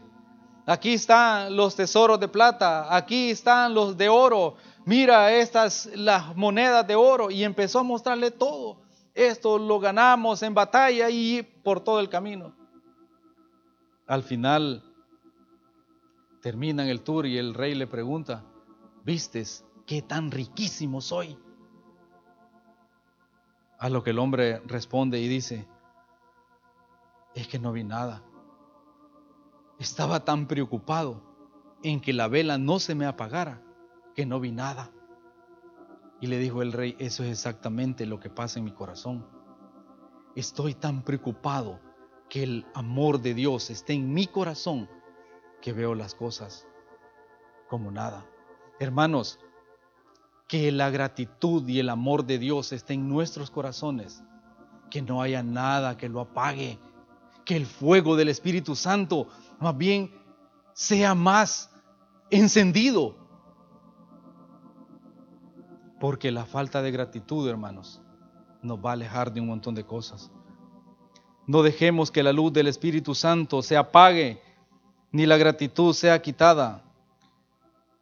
[0.64, 4.56] Aquí están los tesoros de plata, aquí están los de oro.
[4.86, 8.80] Mira estas las monedas de oro y empezó a mostrarle todo.
[9.12, 12.56] Esto lo ganamos en batalla y por todo el camino.
[14.06, 14.89] Al final
[16.40, 18.44] terminan el tour y el rey le pregunta,
[19.04, 21.38] ¿vistes qué tan riquísimo soy?
[23.78, 25.66] A lo que el hombre responde y dice,
[27.34, 28.22] es que no vi nada.
[29.78, 31.22] Estaba tan preocupado
[31.82, 33.62] en que la vela no se me apagara
[34.14, 34.90] que no vi nada.
[36.20, 39.26] Y le dijo el rey, eso es exactamente lo que pasa en mi corazón.
[40.36, 41.80] Estoy tan preocupado
[42.28, 44.88] que el amor de Dios esté en mi corazón
[45.60, 46.66] que veo las cosas
[47.68, 48.26] como nada.
[48.78, 49.38] Hermanos,
[50.48, 54.22] que la gratitud y el amor de Dios esté en nuestros corazones,
[54.90, 56.78] que no haya nada que lo apague,
[57.44, 59.28] que el fuego del Espíritu Santo
[59.60, 60.12] más bien
[60.72, 61.70] sea más
[62.30, 63.16] encendido.
[66.00, 68.02] Porque la falta de gratitud, hermanos,
[68.62, 70.32] nos va a alejar de un montón de cosas.
[71.46, 74.42] No dejemos que la luz del Espíritu Santo se apague,
[75.12, 76.82] ni la gratitud sea quitada.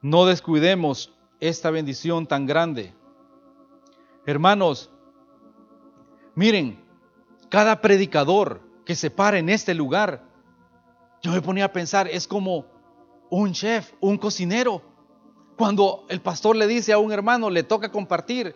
[0.00, 2.94] No descuidemos esta bendición tan grande.
[4.26, 4.90] Hermanos,
[6.34, 6.78] miren,
[7.48, 10.22] cada predicador, que se para en este lugar.
[11.22, 12.64] Yo me ponía a pensar, es como
[13.28, 14.82] un chef, un cocinero.
[15.56, 18.54] Cuando el pastor le dice a un hermano, le toca compartir,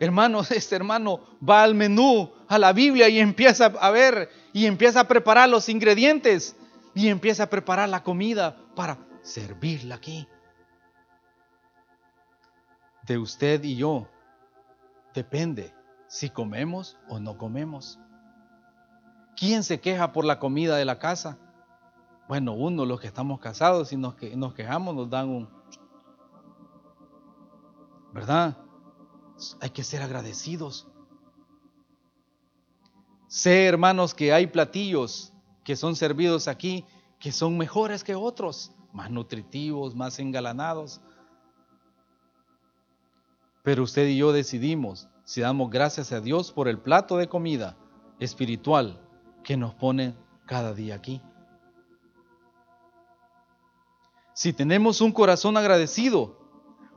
[0.00, 5.00] hermano, este hermano va al menú, a la Biblia y empieza a ver y empieza
[5.00, 6.56] a preparar los ingredientes
[6.98, 10.26] y empieza a preparar la comida para servirla aquí.
[13.06, 14.08] De usted y yo
[15.14, 15.72] depende
[16.08, 18.00] si comemos o no comemos.
[19.36, 21.38] ¿Quién se queja por la comida de la casa?
[22.26, 25.48] Bueno, uno, los que estamos casados, si nos, nos quejamos, nos dan un...
[28.12, 28.56] ¿Verdad?
[29.60, 30.88] Hay que ser agradecidos.
[33.28, 35.32] Sé, hermanos, que hay platillos
[35.68, 36.86] que son servidos aquí
[37.20, 41.02] que son mejores que otros, más nutritivos, más engalanados.
[43.62, 47.76] Pero usted y yo decidimos si damos gracias a Dios por el plato de comida
[48.18, 48.98] espiritual
[49.44, 50.14] que nos pone
[50.46, 51.20] cada día aquí.
[54.32, 56.38] Si tenemos un corazón agradecido,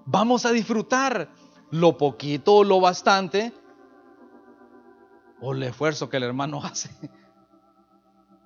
[0.05, 1.29] vamos a disfrutar
[1.71, 3.51] lo poquito o lo bastante
[5.41, 6.89] o el esfuerzo que el hermano hace.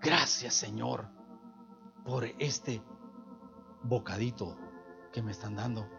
[0.06, 1.08] Gracias Señor
[2.06, 2.84] por este
[3.82, 4.56] bocadito
[5.12, 5.90] que me están dando.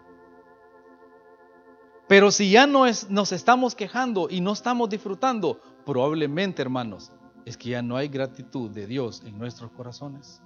[2.06, 7.10] Pero si ya no es, nos estamos quejando y no estamos disfrutando, probablemente hermanos,
[7.44, 10.40] es que ya no hay gratitud de Dios en nuestros corazones.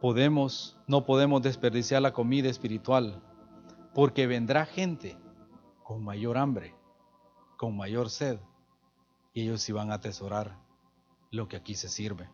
[0.00, 3.22] Podemos, no podemos desperdiciar la comida espiritual,
[3.94, 5.16] porque vendrá gente
[5.84, 6.77] con mayor hambre,
[7.58, 8.38] con mayor sed,
[9.34, 10.56] y ellos iban a atesorar
[11.30, 12.30] lo que aquí se sirve.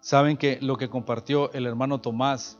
[0.00, 2.58] Saben que lo que compartió el hermano Tomás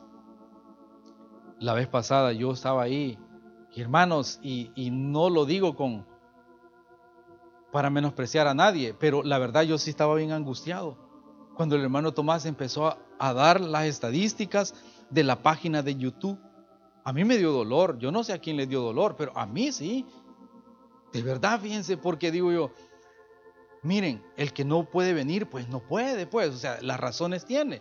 [1.59, 3.19] la vez pasada yo estaba ahí
[3.81, 6.07] hermanos, y, no lo digo con
[7.73, 10.97] para menospreciar a nadie, pero la verdad yo sí estaba bien angustiado.
[11.55, 14.75] Cuando el hermano Tomás empezó a dar las estadísticas
[15.11, 16.39] de la página de YouTube,
[17.09, 17.99] a mí me dio dolor.
[17.99, 20.05] Yo no sé a quién le dio dolor, pero a mí sí.
[21.11, 22.71] De verdad, fíjense, porque digo yo,
[23.83, 27.81] miren, el que no puede venir, pues no puede, pues, o sea, las razones tiene.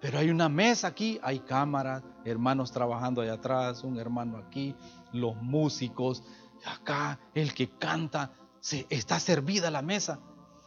[0.00, 4.74] Pero hay una mesa aquí, hay cámaras, hermanos trabajando allá atrás, un hermano aquí,
[5.12, 6.24] los músicos,
[6.64, 10.18] acá, el que canta, se, está servida la mesa.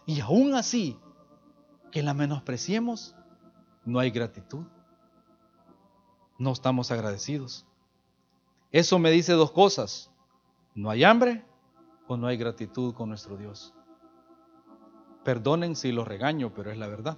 [0.06, 0.98] Y aún así,
[1.92, 3.18] que la menospreciemos,
[3.84, 4.66] no hay gratitud.
[6.40, 7.68] No estamos agradecidos.
[8.72, 10.10] Eso me dice dos cosas.
[10.74, 11.46] No hay hambre
[12.08, 13.76] o no hay gratitud con nuestro Dios.
[15.24, 17.18] Perdonen si los regaño, pero es la verdad.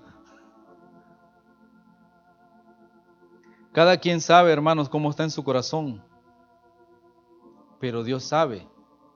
[3.71, 6.03] Cada quien sabe, hermanos, cómo está en su corazón,
[7.79, 8.67] pero Dios sabe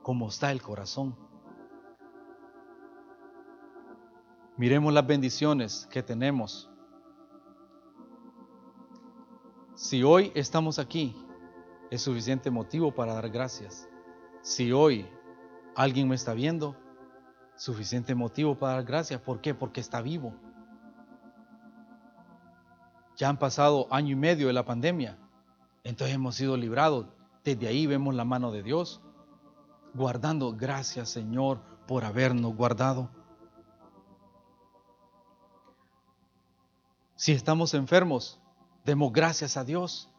[0.02, 1.18] cómo está el corazón.
[4.56, 6.70] Miremos las bendiciones que tenemos.
[9.76, 11.14] Si hoy estamos aquí,
[11.92, 13.90] es suficiente motivo para dar gracias.
[14.42, 15.06] Si hoy
[15.76, 16.78] alguien me está viendo,
[17.58, 19.20] suficiente motivo para dar gracias.
[19.20, 19.54] ¿Por qué?
[19.54, 20.34] Porque está vivo.
[23.18, 25.18] Ya han pasado año y medio de la pandemia.
[25.84, 27.08] Entonces hemos sido librados.
[27.44, 29.02] Desde ahí vemos la mano de Dios.
[29.94, 33.10] Guardando, gracias Señor por habernos guardado.
[37.18, 38.42] Si estamos enfermos,
[38.86, 40.10] demos gracias a Dios.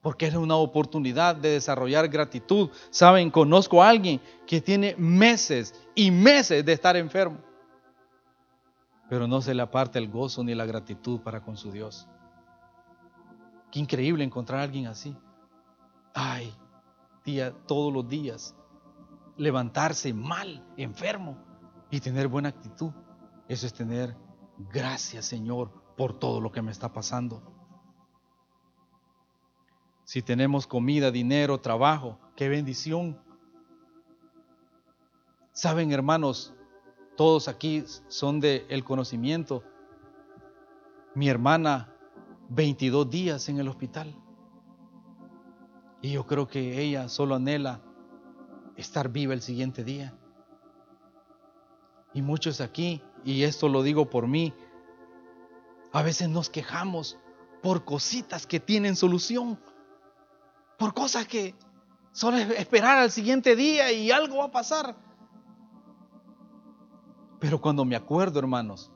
[0.00, 2.70] Porque es una oportunidad de desarrollar gratitud.
[2.90, 7.38] Saben, conozco a alguien que tiene meses y meses de estar enfermo
[9.12, 12.08] pero no se le aparta el gozo ni la gratitud para con su Dios.
[13.70, 15.14] Qué increíble encontrar a alguien así.
[16.14, 16.50] Ay,
[17.22, 18.56] día, todos los días,
[19.36, 21.36] levantarse mal, enfermo
[21.90, 22.90] y tener buena actitud.
[23.48, 24.16] Eso es tener
[24.72, 27.61] gracias, Señor, por todo lo que me está pasando.
[30.04, 33.20] Si tenemos comida, dinero, trabajo, qué bendición.
[35.52, 36.54] Saben, hermanos,
[37.16, 39.62] todos aquí son de el conocimiento.
[41.14, 41.94] Mi hermana,
[42.48, 44.16] 22 días en el hospital.
[46.00, 47.80] Y yo creo que ella solo anhela
[48.76, 50.14] estar viva el siguiente día.
[52.12, 54.52] Y muchos aquí, y esto lo digo por mí,
[55.92, 57.18] a veces nos quejamos
[57.62, 59.58] por cositas que tienen solución,
[60.82, 61.54] por cosas que
[62.10, 64.96] solo es esperar al siguiente día y algo va a pasar.
[67.38, 68.90] Pero cuando me acuerdo, hermanos,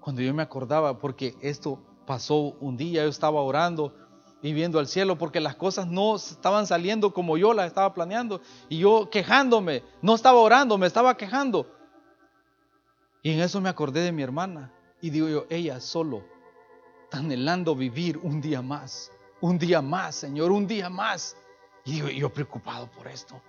[0.00, 3.94] cuando yo me acordaba, porque esto pasó un día, yo estaba orando
[4.42, 8.42] y viendo al cielo, porque las cosas no estaban saliendo como yo las estaba planeando,
[8.68, 11.74] y yo quejándome, no estaba orando, me estaba quejando.
[13.22, 16.22] Y en eso me acordé de mi hermana, y digo yo, ella solo,
[17.10, 21.36] tan anhelando vivir un día más, un día más, Señor, un día más.
[21.84, 23.40] Y yo preocupado por esto.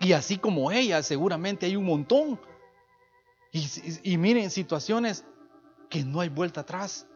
[0.00, 2.38] Y así como ella, seguramente hay un montón
[4.02, 5.24] y, miren, situaciones
[5.88, 7.06] que no hay vuelta atrás.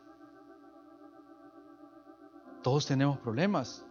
[2.62, 3.84] Todos tenemos problemas.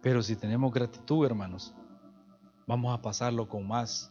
[0.00, 1.74] Pero si tenemos gratitud, hermanos,
[2.66, 4.10] vamos a pasarlo con más,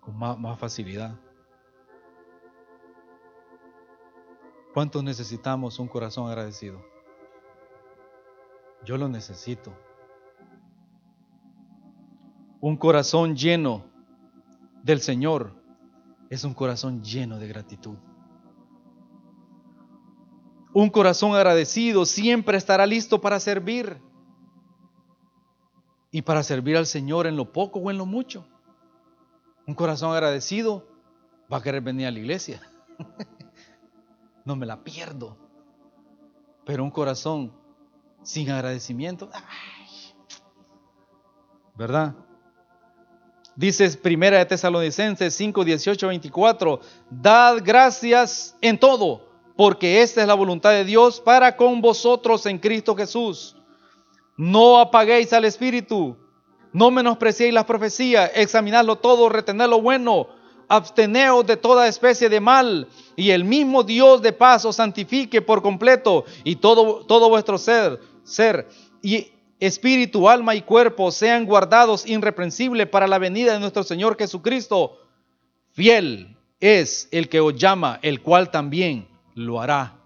[0.00, 1.18] con más facilidad.
[4.74, 6.84] ¿Cuántos necesitamos un corazón agradecido?
[8.84, 9.72] Yo lo necesito.
[12.60, 13.84] Un corazón lleno
[14.82, 15.54] del Señor
[16.30, 17.96] es un corazón lleno de gratitud.
[20.72, 24.00] Un corazón agradecido siempre estará listo para servir
[26.10, 28.46] y para servir al Señor en lo poco o en lo mucho.
[29.66, 30.86] Un corazón agradecido
[31.52, 32.60] va a querer venir a la iglesia.
[34.44, 35.36] no me la pierdo.
[36.64, 37.52] Pero un corazón
[38.28, 39.30] sin agradecimiento,
[41.74, 42.14] ¿verdad?
[43.56, 49.26] Dice Primera de Tesalonicenses 5, 18, 24, dad gracias en todo,
[49.56, 53.56] porque esta es la voluntad de Dios para con vosotros en Cristo Jesús.
[54.36, 56.14] No apaguéis al Espíritu,
[56.74, 60.28] no menospreciéis las profecías, examinadlo todo, retened lo bueno,
[60.68, 65.62] absteneos de toda especie de mal, y el mismo Dios de paz os santifique por
[65.62, 67.98] completo, y todo, todo vuestro ser,
[68.28, 68.68] ser,
[69.02, 74.98] y espíritu, alma y cuerpo sean guardados irreprensibles para la venida de nuestro Señor Jesucristo.
[75.72, 79.96] Fiel es el que os llama, el cual también lo hará.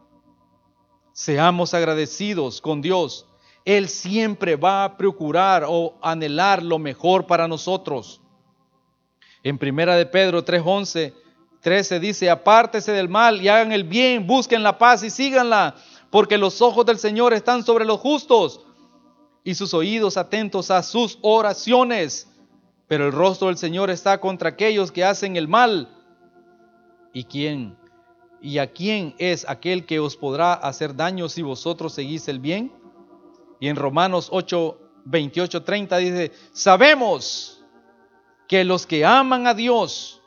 [1.12, 3.26] Seamos agradecidos con Dios.
[3.64, 8.20] Él siempre va a procurar o anhelar lo mejor para nosotros.
[9.42, 11.12] En primera de Pedro 3:11,
[11.60, 15.76] 13 dice, apártese del mal y hagan el bien, busquen la paz y síganla,
[16.12, 18.60] porque los ojos del Señor están sobre los justos
[19.44, 22.28] y sus oídos atentos a sus oraciones.
[22.86, 25.88] Pero el rostro del Señor está contra aquellos que hacen el mal.
[27.14, 27.78] ¿Y quién?
[28.42, 32.70] ¿Y a quién es aquel que os podrá hacer daño si vosotros seguís el bien?
[33.58, 37.64] Y en Romanos 8, 28, 30 dice, sabemos
[38.46, 40.20] que los que aman a Dios,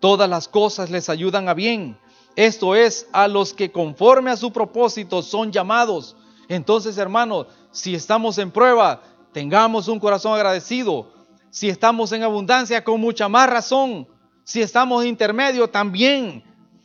[0.00, 1.96] todas las cosas les ayudan a bien.
[2.38, 6.14] Esto es a los que conforme a su propósito son llamados.
[6.46, 11.12] Entonces, hermanos, si estamos en prueba, tengamos un corazón agradecido.
[11.50, 14.06] Si estamos en abundancia, con mucha más razón.
[14.44, 16.44] Si estamos intermedio, también.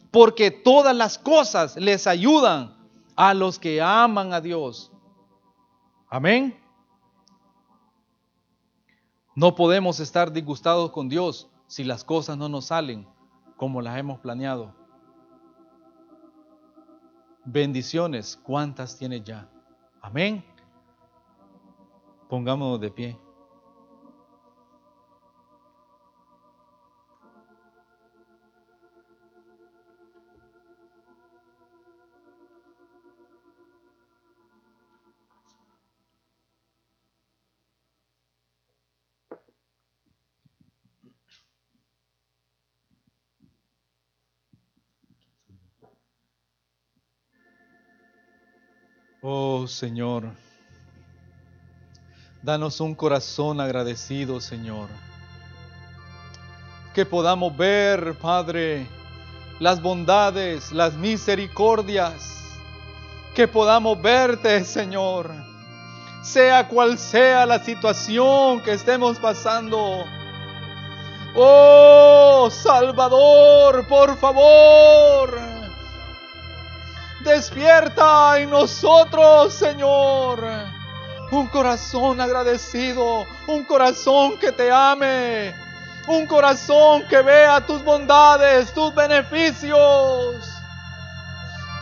[0.10, 2.76] Porque todas las cosas les ayudan
[3.16, 4.92] a los que aman a Dios.
[6.10, 6.60] Amén.
[9.36, 13.08] No podemos estar disgustados con Dios si las cosas no nos salen
[13.56, 14.83] como las hemos planeado.
[17.46, 19.50] Bendiciones, ¿cuántas tienes ya?
[20.02, 20.44] Amén.
[22.30, 23.23] Pongámonos de pie.
[49.68, 50.26] Señor.
[52.42, 54.90] Danos un corazón agradecido, Señor.
[56.94, 58.88] Que podamos ver, Padre,
[59.60, 62.60] las bondades, las misericordias.
[63.34, 65.32] Que podamos verte, Señor.
[66.22, 70.04] Sea cual sea la situación que estemos pasando.
[71.36, 75.53] Oh, Salvador, por favor.
[77.24, 80.74] Despierta en nosotros, Señor
[81.34, 85.56] un corazón agradecido, un corazón que te ame,
[86.08, 90.50] un corazón que vea tus bondades, tus beneficios.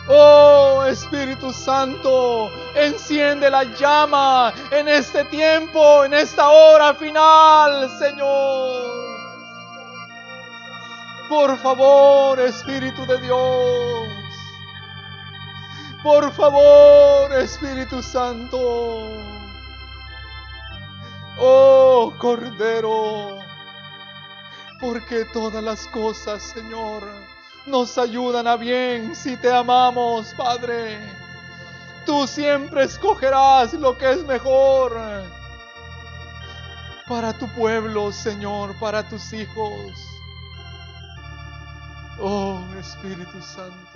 [0.08, 9.02] Oh Espíritu Santo, enciende la llama en este tiempo, en esta hora final, Señor.
[11.28, 14.11] Por favor, Espíritu de Dios.
[16.02, 19.08] Por favor, Espíritu Santo.
[21.38, 23.38] Oh Cordero,
[24.80, 27.04] porque todas las cosas, Señor,
[27.66, 30.98] nos ayudan a bien si te amamos, Padre.
[32.04, 35.00] Tú siempre escogerás lo que es mejor
[37.08, 39.92] para tu pueblo, Señor, para tus hijos.
[42.18, 43.91] Oh Espíritu Santo.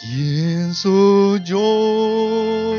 [0.00, 2.72] ¿Quién soy yo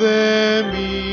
[0.00, 1.04] de mí?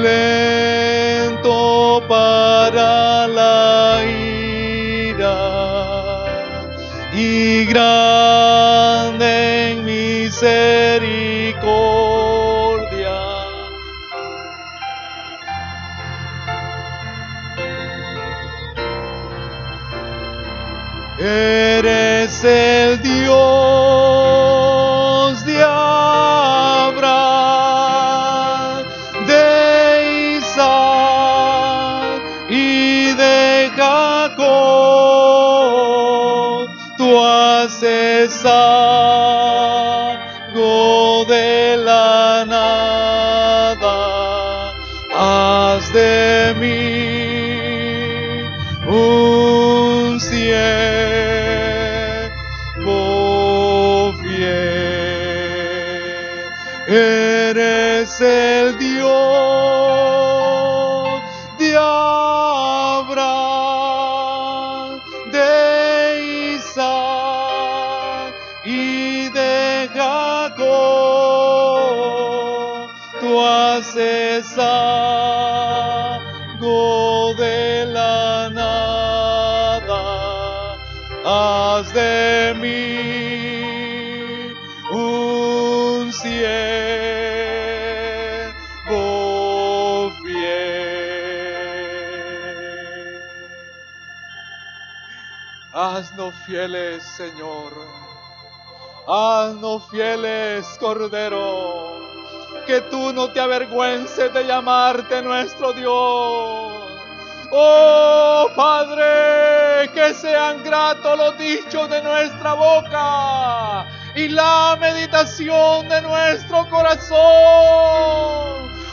[0.00, 5.36] Lento para la ira
[7.12, 10.85] y grande en misericordia.
[58.26, 59.06] Eres el Dios
[61.58, 63.10] de Abraham,
[65.30, 70.66] de Isaac y de Jacob.
[73.20, 75.95] Tú haces algo
[96.46, 97.72] fieles, Señor.
[99.08, 101.98] Haznos fieles, Cordero.
[102.66, 106.72] Que tú no te avergüences de llamarte nuestro Dios.
[107.50, 113.86] Oh Padre, que sean gratos los dichos de nuestra boca
[114.16, 117.16] y la meditación de nuestro corazón.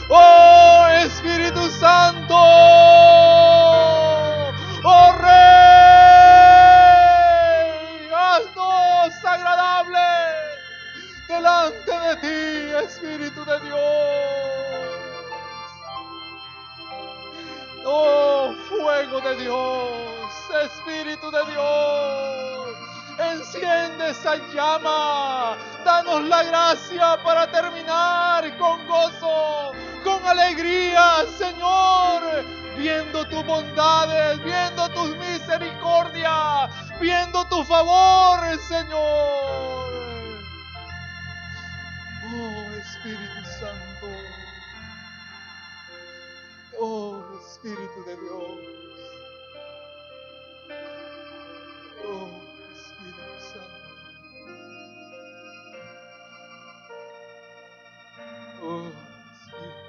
[0.08, 2.36] Oh Espíritu Santo,
[12.20, 12.26] ti,
[12.84, 14.24] Espíritu de Dios.
[17.86, 20.30] Oh fuego de Dios,
[20.64, 22.76] Espíritu de Dios.
[23.18, 25.56] Enciende esa llama.
[25.84, 32.22] Danos la gracia para terminar con gozo, con alegría, Señor.
[32.76, 40.03] Viendo tus bondades, viendo tus misericordias, viendo tu favor, Señor.
[46.86, 48.60] Oh Espíritu de Dios.
[52.04, 52.28] Oh
[52.76, 53.88] Espíritu Santo.
[58.62, 58.92] Oh
[59.32, 59.80] Espíritu.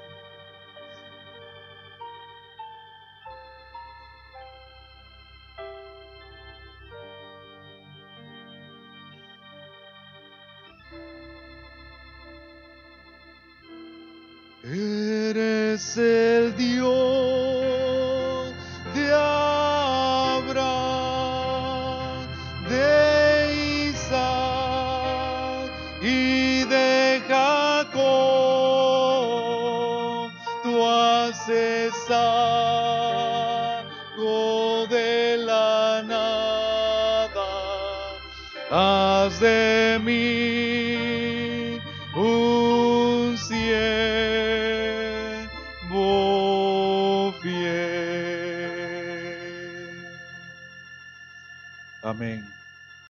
[14.64, 15.98] Eres